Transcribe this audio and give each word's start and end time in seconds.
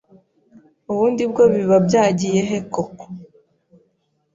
Ubundi 0.91 1.23
bwo 1.31 1.43
biba 1.53 1.77
byagiyehe 1.87 2.57
koko 2.73 3.05